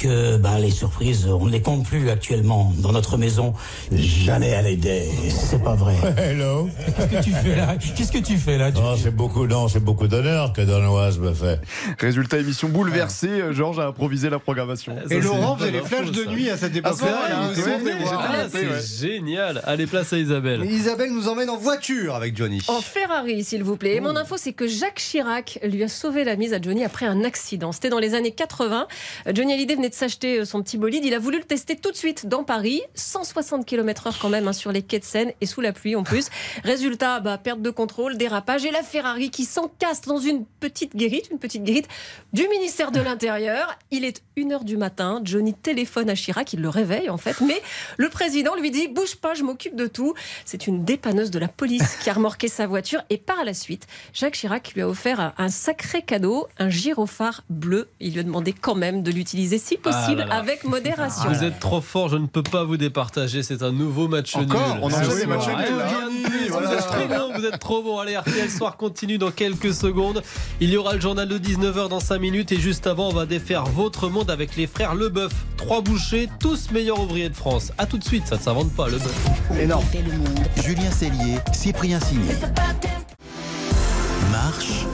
que 0.00 0.36
ben, 0.38 0.58
les 0.58 0.72
surprises, 0.72 1.28
on 1.28 1.46
ne 1.46 1.52
les 1.52 1.62
compte 1.62 1.86
plus 1.86 2.10
actuellement 2.10 2.72
dans 2.78 2.90
notre 2.90 3.16
maison. 3.16 3.54
Jamais 3.92 4.52
à 4.54 4.62
l'aider, 4.62 5.08
c'est 5.28 5.62
pas 5.62 5.74
vrai. 5.76 5.94
Hello. 6.16 6.68
Qu'est-ce 6.96 7.06
que 7.06 7.22
tu 7.22 7.30
fais 7.30 7.54
là? 7.54 7.76
Qu'est-ce 7.76 8.10
que 8.12 8.18
tu 8.18 8.36
fais 8.36 8.58
là? 8.58 8.72
Non, 8.72 8.96
c'est 8.96 9.14
beaucoup, 9.14 9.46
non, 9.46 9.68
c'est 9.68 9.84
beaucoup 9.84 10.08
d'honneur 10.08 10.52
que 10.52 10.62
Don 10.62 10.84
Oise 10.96 11.20
me 11.20 11.32
fait. 11.32 11.60
Résultat, 12.00 12.38
émission 12.38 12.68
bouleversée, 12.68 13.28
euh, 13.28 13.52
Georges 13.52 13.78
a 13.78 13.86
improvisé 13.86 14.30
la 14.30 14.40
programmation. 14.40 14.96
Et 15.10 15.20
Laurent 15.20 15.56
faisait 15.56 15.70
les 15.70 15.82
flashs 15.82 16.10
de 16.10 16.24
nuit 16.24 16.50
à 16.50 16.56
cette 16.56 16.74
époque-là. 16.74 17.18
Ah, 17.30 17.50
c'est 17.54 18.02
voir. 18.02 18.30
Ah, 18.32 18.46
c'est 18.50 19.06
génial. 19.06 19.62
Allez, 19.64 19.86
place 19.86 20.12
à 20.12 20.18
Isabelle. 20.18 20.64
Et 20.64 20.74
Isabelle 20.74 21.12
nous 21.12 21.28
emmène 21.28 21.50
en 21.50 21.58
voiture 21.58 22.16
avec 22.16 22.36
Johnny. 22.36 22.60
En 22.66 22.80
Ferrari, 22.80 23.44
s'il 23.44 23.62
vous 23.62 23.76
plaît. 23.76 24.00
Mon 24.02 24.16
info, 24.16 24.36
c'est 24.36 24.52
que 24.52 24.66
Jacques 24.66 24.98
Chirac 24.98 25.60
lui 25.62 25.84
a 25.84 25.88
sauvé 25.88 26.24
la 26.24 26.34
mise 26.34 26.52
à 26.54 26.60
Johnny 26.60 26.84
après 26.84 27.06
un 27.06 27.22
accident. 27.22 27.70
C'était 27.70 27.88
dans 27.88 28.00
les 28.00 28.14
années 28.14 28.32
80. 28.32 28.88
Johnny 29.32 29.52
Hallyday 29.52 29.76
venait 29.76 29.90
de 29.90 29.94
s'acheter 29.94 30.40
euh, 30.40 30.44
son 30.44 30.60
petit 30.60 30.76
bolide. 30.76 31.04
Il 31.04 31.14
a 31.14 31.20
voulu 31.20 31.38
le 31.38 31.44
tester 31.44 31.76
tout 31.76 31.92
de 31.92 31.96
suite 31.96 32.26
dans 32.26 32.42
Paris. 32.42 32.82
160 32.96 33.64
km/h 33.64 34.14
quand 34.20 34.28
même 34.28 34.48
hein, 34.48 34.52
sur 34.52 34.72
les 34.72 34.82
quais 34.82 34.98
de 34.98 35.04
Seine 35.04 35.32
et 35.40 35.46
sous 35.46 35.60
la 35.60 35.72
pluie 35.72 35.94
en 35.94 36.02
plus. 36.02 36.30
Résultat, 36.64 37.20
bah, 37.20 37.38
perte 37.38 37.62
de 37.62 37.70
contrôle, 37.70 38.16
dérapage 38.16 38.64
et 38.64 38.72
la 38.72 38.82
Ferrari 38.82 39.30
qui 39.30 39.44
s'encasse 39.44 40.00
dans 40.00 40.18
une 40.18 40.46
petite 40.46 40.96
guérite, 40.96 41.28
une 41.30 41.38
petite 41.38 41.62
guérite 41.62 41.86
du 42.32 42.48
ministère 42.48 42.90
de 42.90 43.00
l'Intérieur. 43.00 43.78
Il 43.92 44.04
est 44.04 44.20
1h 44.36 44.64
du 44.64 44.76
matin. 44.76 45.20
Johnny 45.22 45.54
téléphone 45.54 46.10
à 46.10 46.16
Chirac. 46.16 46.52
Il 46.52 46.60
le 46.60 46.68
réveille 46.68 47.08
en 47.08 47.18
fait. 47.18 47.40
Mais 47.40 47.62
le 47.98 48.08
président 48.08 48.56
lui 48.56 48.72
dit 48.72 48.88
Bouge 48.88 49.14
pas, 49.14 49.34
je 49.34 49.44
m'occupe 49.44 49.76
de 49.76 49.86
tout. 49.86 50.14
C'est 50.44 50.66
une 50.66 50.84
dépanneuse 50.84 51.30
de 51.30 51.38
la 51.38 51.48
police 51.48 51.98
qui 52.02 52.10
a 52.10 52.14
remorqué 52.14 52.48
sa 52.48 52.66
voiture. 52.66 53.04
Et 53.08 53.16
par 53.16 53.44
la 53.44 53.54
suite, 53.54 53.86
Jacques 54.12 54.34
Chirac 54.34 54.72
lui 54.74 54.82
a 54.82 54.88
offert 54.88 55.32
un- 55.38 55.48
sacré 55.48 56.02
cadeau, 56.02 56.46
un 56.58 56.70
gyrophare 56.70 57.42
bleu. 57.50 57.88
Il 58.00 58.12
lui 58.14 58.20
a 58.20 58.22
demandé 58.22 58.52
quand 58.52 58.74
même 58.74 59.02
de 59.02 59.10
l'utiliser 59.10 59.58
si 59.58 59.76
possible 59.76 60.22
Ah 60.22 60.24
là 60.24 60.26
là. 60.26 60.34
avec 60.36 60.64
modération. 60.64 61.28
Vous 61.30 61.44
êtes 61.44 61.60
trop 61.60 61.80
fort, 61.80 62.08
je 62.08 62.16
ne 62.16 62.26
peux 62.26 62.42
pas 62.42 62.64
vous 62.64 62.76
départager. 62.76 63.42
C'est 63.42 63.62
un 63.62 63.72
nouveau 63.72 64.08
match 64.08 64.34
Encore 64.36 64.74
nul. 64.74 64.78
On 64.82 64.86
enchaîne 64.86 65.10
Ce 65.10 65.18
les 65.20 65.26
matchs 65.26 65.46
nuls, 65.46 65.76
là. 65.76 65.86
Rien 65.86 66.08
de 66.08 66.28
plus. 66.28 66.48
Voilà. 66.48 66.66
Vous 66.68 66.74
êtes 66.74 66.86
trop 66.86 67.06
bon, 67.08 67.32
vous 67.38 67.44
êtes 67.44 67.58
trop 67.58 67.82
bon. 67.82 67.98
Allez, 67.98 68.16
RTL 68.16 68.50
Soir 68.50 68.76
continue 68.76 69.18
dans 69.18 69.30
quelques 69.30 69.72
secondes. 69.74 70.22
Il 70.60 70.70
y 70.70 70.76
aura 70.76 70.94
le 70.94 71.00
journal 71.00 71.28
de 71.28 71.38
19h 71.38 71.88
dans 71.88 72.00
5 72.00 72.18
minutes. 72.18 72.52
Et 72.52 72.60
juste 72.60 72.86
avant, 72.86 73.08
on 73.08 73.12
va 73.12 73.26
défaire 73.26 73.64
votre 73.64 74.08
monde 74.08 74.30
avec 74.30 74.56
les 74.56 74.66
frères 74.66 74.94
Leboeuf. 74.94 75.32
Trois 75.56 75.80
bouchers, 75.80 76.28
tous 76.40 76.70
meilleurs 76.70 77.00
ouvriers 77.00 77.28
de 77.28 77.36
France. 77.36 77.72
A 77.78 77.86
tout 77.86 77.98
de 77.98 78.04
suite, 78.04 78.26
ça 78.26 78.36
ne 78.36 78.40
s'invente 78.40 78.72
pas, 78.74 78.86
Leboeuf. 78.88 79.14
Énorme. 79.60 79.84
Julien 80.64 80.90
Cellier, 80.90 81.38
Cyprien 81.52 82.00
Signé. 82.00 82.32
Marche 84.52 84.84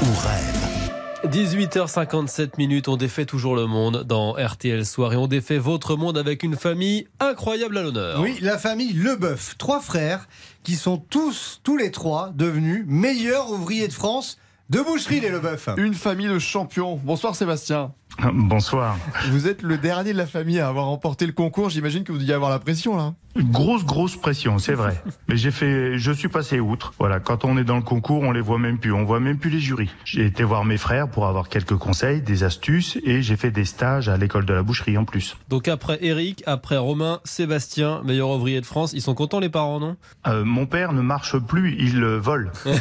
ou 0.00 0.06
rêve 0.26 1.30
18h57 1.30 2.52
minutes, 2.56 2.88
on 2.88 2.96
défait 2.96 3.26
toujours 3.26 3.54
le 3.54 3.66
monde 3.66 4.02
dans 4.04 4.32
RTL 4.32 4.86
Soir 4.86 5.12
et 5.12 5.16
on 5.16 5.26
défait 5.26 5.58
votre 5.58 5.96
monde 5.96 6.16
avec 6.16 6.42
une 6.42 6.56
famille 6.56 7.06
incroyable 7.20 7.76
à 7.76 7.82
l'honneur. 7.82 8.20
Oui, 8.20 8.38
la 8.40 8.56
famille 8.56 8.94
Leboeuf. 8.94 9.56
Trois 9.58 9.80
frères 9.80 10.26
qui 10.62 10.76
sont 10.76 10.96
tous, 10.96 11.60
tous 11.62 11.76
les 11.76 11.90
trois, 11.90 12.30
devenus 12.34 12.84
meilleurs 12.86 13.50
ouvriers 13.50 13.88
de 13.88 13.92
France 13.92 14.38
de 14.70 14.80
boucherie, 14.80 15.20
les 15.20 15.28
Leboeuf. 15.28 15.68
Une 15.76 15.92
famille 15.92 16.28
de 16.28 16.38
champions. 16.38 16.96
Bonsoir 16.96 17.36
Sébastien. 17.36 17.92
Bonsoir. 18.32 18.96
Vous 19.28 19.48
êtes 19.48 19.60
le 19.60 19.76
dernier 19.76 20.14
de 20.14 20.18
la 20.18 20.26
famille 20.26 20.60
à 20.60 20.68
avoir 20.68 20.86
remporté 20.86 21.26
le 21.26 21.32
concours. 21.32 21.68
J'imagine 21.68 22.04
que 22.04 22.12
vous 22.12 22.18
deviez 22.18 22.32
avoir 22.32 22.50
la 22.50 22.58
pression 22.58 22.96
là. 22.96 23.12
Grosse, 23.36 23.84
grosse 23.84 24.16
pression, 24.16 24.58
c'est 24.58 24.74
vrai. 24.74 25.02
Mais 25.28 25.36
j'ai 25.36 25.50
fait, 25.50 25.98
je 25.98 26.12
suis 26.12 26.28
passé 26.28 26.60
outre. 26.60 26.92
Voilà, 26.98 27.18
quand 27.20 27.44
on 27.44 27.58
est 27.58 27.64
dans 27.64 27.76
le 27.76 27.82
concours, 27.82 28.22
on 28.22 28.30
les 28.32 28.40
voit 28.40 28.58
même 28.58 28.78
plus. 28.78 28.92
On 28.92 29.04
voit 29.04 29.20
même 29.20 29.38
plus 29.38 29.50
les 29.50 29.58
jurys. 29.60 29.90
J'ai 30.04 30.24
été 30.26 30.44
voir 30.44 30.64
mes 30.64 30.76
frères 30.76 31.08
pour 31.08 31.26
avoir 31.26 31.48
quelques 31.48 31.76
conseils, 31.76 32.20
des 32.20 32.44
astuces, 32.44 32.98
et 33.04 33.22
j'ai 33.22 33.36
fait 33.36 33.50
des 33.50 33.64
stages 33.64 34.08
à 34.08 34.16
l'école 34.16 34.46
de 34.46 34.54
la 34.54 34.62
boucherie 34.62 34.96
en 34.96 35.04
plus. 35.04 35.36
Donc 35.48 35.66
après 35.68 35.98
Eric, 36.02 36.42
après 36.46 36.76
Romain, 36.76 37.20
Sébastien, 37.24 38.02
meilleur 38.04 38.28
ouvrier 38.30 38.60
de 38.60 38.66
France, 38.66 38.92
ils 38.92 39.02
sont 39.02 39.14
contents 39.14 39.40
les 39.40 39.48
parents, 39.48 39.80
non? 39.80 39.96
Euh, 40.26 40.44
mon 40.44 40.66
père 40.66 40.92
ne 40.92 41.00
marche 41.02 41.36
plus, 41.38 41.76
il 41.78 42.02
euh, 42.02 42.18
vole. 42.18 42.52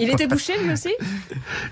Il 0.00 0.10
était 0.10 0.26
bouché 0.26 0.54
lui 0.62 0.72
aussi? 0.72 0.90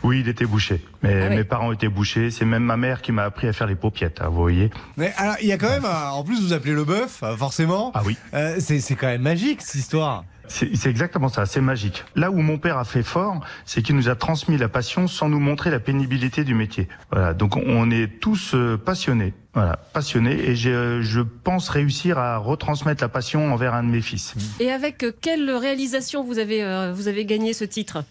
Oui, 0.03 0.21
il 0.21 0.29
était 0.29 0.45
bouché. 0.45 0.85
Mais 1.03 1.23
Ah 1.25 1.29
oui. 1.31 1.37
mes 1.37 1.45
parents 1.45 1.73
étaient 1.73 1.89
bouchés. 1.89 2.31
C'est 2.31 2.45
même 2.45 2.63
ma 2.63 2.77
mère 2.77 3.03
qui 3.03 3.13
m'a 3.13 3.25
appris 3.25 3.49
à 3.49 3.53
faire 3.53 3.67
les 3.67 3.75
paupiètes, 3.75 4.21
hein, 4.21 4.29
vous 4.29 4.41
voyez. 4.41 4.71
Mais 4.97 5.13
alors, 5.17 5.37
il 5.41 5.49
y 5.49 5.53
a 5.53 5.59
quand 5.59 5.69
même, 5.69 5.85
euh, 5.85 6.09
en 6.11 6.23
plus, 6.23 6.41
vous 6.41 6.53
appelez 6.61 6.75
Leboeuf, 6.75 7.23
euh, 7.23 7.37
forcément. 7.37 7.91
Ah 7.95 8.03
oui. 8.05 8.17
Euh, 8.35 8.57
c'est 8.61 8.81
c'est 8.81 8.95
quand 8.95 9.09
même 9.09 9.23
magique, 9.23 9.63
cette 9.63 9.81
histoire. 9.81 10.25
C'est 10.47 10.77
c'est 10.77 10.91
exactement 10.91 11.29
ça, 11.29 11.47
c'est 11.47 11.61
magique. 11.61 12.05
Là 12.17 12.31
où 12.31 12.41
mon 12.43 12.59
père 12.59 12.77
a 12.77 12.85
fait 12.85 13.05
fort, 13.05 13.41
c'est 13.65 13.83
qu'il 13.83 13.97
nous 13.97 14.09
a 14.09 14.17
transmis 14.17 14.59
la 14.59 14.69
passion 14.69 15.07
sans 15.07 15.29
nous 15.29 15.39
montrer 15.39 15.71
la 15.71 15.79
pénibilité 15.79 16.43
du 16.45 16.55
métier. 16.55 16.89
Voilà, 17.13 17.35
donc 17.35 17.57
on 17.57 17.91
est 17.91 18.21
tous 18.21 18.55
euh, 18.55 18.77
passionnés. 18.77 19.33
Voilà, 19.55 19.77
passionnés 19.93 20.49
et 20.49 20.55
je, 20.55 21.03
je 21.03 21.21
pense 21.21 21.69
réussir 21.69 22.19
à 22.19 22.37
retransmettre 22.37 23.03
la 23.03 23.09
passion 23.09 23.53
envers 23.53 23.75
un 23.75 23.83
de 23.83 23.89
mes 23.89 24.01
fils. 24.01 24.35
Et 24.61 24.71
avec 24.71 25.03
euh, 25.03 25.13
quelle 25.21 25.51
réalisation 25.51 26.23
vous 26.25 26.39
avez, 26.39 26.63
euh, 26.63 26.93
vous 26.93 27.09
avez 27.09 27.25
gagné 27.25 27.53
ce 27.53 27.65
titre? 27.65 28.05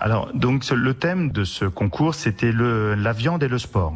Alors, 0.00 0.30
donc 0.34 0.68
le 0.70 0.94
thème 0.94 1.32
de 1.32 1.44
ce 1.44 1.64
concours, 1.64 2.14
c'était 2.14 2.52
le 2.52 2.94
la 2.94 3.12
viande 3.12 3.42
et 3.42 3.48
le 3.48 3.58
sport. 3.58 3.94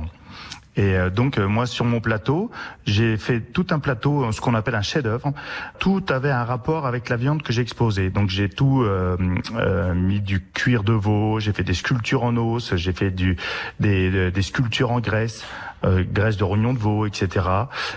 Et 0.76 0.94
euh, 0.94 1.10
donc 1.10 1.38
euh, 1.38 1.46
moi 1.46 1.66
sur 1.66 1.84
mon 1.84 2.00
plateau, 2.00 2.50
j'ai 2.84 3.16
fait 3.16 3.40
tout 3.40 3.66
un 3.70 3.78
plateau, 3.78 4.24
euh, 4.24 4.32
ce 4.32 4.40
qu'on 4.40 4.54
appelle 4.54 4.74
un 4.74 4.82
chef-d'œuvre. 4.82 5.32
Tout 5.78 6.04
avait 6.08 6.30
un 6.30 6.44
rapport 6.44 6.86
avec 6.86 7.08
la 7.08 7.16
viande 7.16 7.42
que 7.42 7.52
j'ai 7.52 7.62
exposée. 7.62 8.10
Donc 8.10 8.28
j'ai 8.28 8.48
tout 8.48 8.82
euh, 8.82 9.16
euh, 9.54 9.94
mis 9.94 10.20
du 10.20 10.42
cuir 10.42 10.82
de 10.82 10.92
veau, 10.92 11.40
j'ai 11.40 11.52
fait 11.52 11.64
des 11.64 11.74
sculptures 11.74 12.24
en 12.24 12.36
os, 12.36 12.74
j'ai 12.76 12.92
fait 12.92 13.10
du 13.10 13.36
des, 13.80 14.30
des 14.30 14.42
sculptures 14.42 14.92
en 14.92 15.00
graisse, 15.00 15.44
euh, 15.84 16.04
graisse 16.10 16.36
de 16.36 16.44
rognon 16.44 16.72
de 16.72 16.78
veau, 16.78 17.06
etc. 17.06 17.46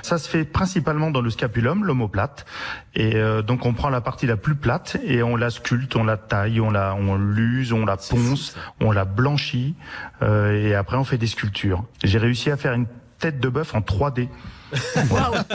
Ça 0.02 0.18
se 0.18 0.30
fait 0.30 0.44
principalement 0.44 1.12
dans 1.12 1.22
le 1.22 1.30
scapulum, 1.30 1.84
l'omoplate. 1.84 2.46
Et 2.96 3.16
euh, 3.16 3.42
donc 3.42 3.66
on 3.66 3.74
prend 3.74 3.90
la 3.90 4.02
partie 4.02 4.28
la 4.28 4.38
plus 4.38 4.56
plate 4.56 4.98
et 5.04 5.24
on 5.24 5.36
la 5.36 5.50
sculpte, 5.50 5.96
on 5.96 6.04
la 6.04 6.18
taille, 6.18 6.60
on 6.60 6.72
la 6.72 6.96
on 6.96 7.16
l'use, 7.16 7.74
on 7.74 7.86
la 7.86 7.98
ponce, 7.98 8.56
on 8.82 8.92
la 8.92 9.06
blanchit 9.06 9.76
euh, 10.22 10.52
et 10.52 10.76
après 10.76 10.98
on 10.98 11.04
fait 11.04 11.18
des 11.18 11.28
sculptures. 11.28 11.84
J'ai 12.04 12.18
réussi 12.18 12.52
à 12.52 12.58
faire 12.58 12.74
une 12.74 12.88
tête 13.20 13.40
de 13.40 13.50
bœuf 13.50 13.76
en 13.76 13.82
3D. 13.82 14.28
Voilà. 15.08 15.46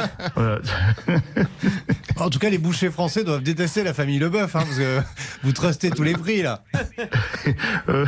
En 2.16 2.30
tout 2.30 2.38
cas, 2.38 2.48
les 2.50 2.58
bouchers 2.58 2.90
français 2.90 3.24
doivent 3.24 3.42
détester 3.42 3.82
la 3.82 3.92
famille 3.94 4.18
Leboeuf, 4.18 4.54
hein, 4.56 4.60
parce 4.60 4.76
que 4.78 5.00
vous 5.42 5.52
trustez 5.52 5.90
tous 5.90 6.02
les 6.04 6.12
prix, 6.14 6.42
là. 6.42 6.62
Euh, 7.88 8.06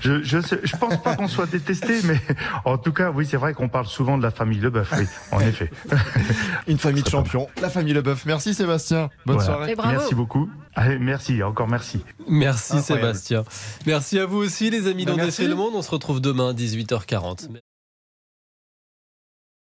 je, 0.00 0.22
je, 0.22 0.40
sais- 0.40 0.60
je 0.64 0.76
pense 0.76 1.00
pas 1.02 1.14
qu'on 1.16 1.28
soit 1.28 1.46
détesté, 1.46 2.00
mais 2.04 2.20
en 2.64 2.78
tout 2.78 2.92
cas, 2.92 3.10
oui, 3.10 3.26
c'est 3.30 3.36
vrai 3.36 3.54
qu'on 3.54 3.68
parle 3.68 3.86
souvent 3.86 4.18
de 4.18 4.22
la 4.22 4.30
famille 4.30 4.58
Leboeuf, 4.58 4.92
oui, 4.98 5.06
en 5.32 5.40
effet. 5.40 5.70
Une 6.68 6.78
famille 6.78 7.02
de 7.02 7.08
champions. 7.08 7.48
La 7.60 7.70
famille 7.70 7.94
Leboeuf. 7.94 8.26
Merci 8.26 8.54
Sébastien. 8.54 9.08
Bonne 9.26 9.36
Voilà. 9.36 9.74
soirée. 9.74 9.74
Merci 9.92 10.14
beaucoup. 10.14 10.50
Allez, 10.74 10.98
merci, 10.98 11.42
encore 11.42 11.68
merci. 11.68 12.02
Merci 12.28 12.76
Incroyable. 12.78 13.06
Sébastien. 13.16 13.44
Merci 13.86 14.18
à 14.18 14.26
vous 14.26 14.38
aussi 14.38 14.70
les 14.70 14.88
amis. 14.88 15.04
Défait 15.06 15.46
le 15.48 15.54
Monde. 15.54 15.74
On 15.74 15.82
se 15.82 15.90
retrouve 15.90 16.20
demain 16.20 16.52
18h40. 16.52 17.48